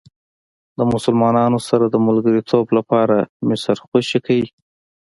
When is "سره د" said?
1.69-1.95